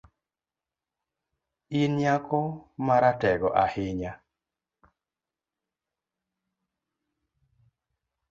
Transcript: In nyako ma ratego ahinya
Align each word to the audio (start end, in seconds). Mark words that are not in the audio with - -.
In 1.79 1.91
nyako 1.99 2.41
ma 2.85 2.95
ratego 3.03 3.47
ahinya 3.63 4.11